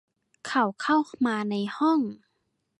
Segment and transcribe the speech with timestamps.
[0.47, 1.99] เขาเข้ามาในห้อง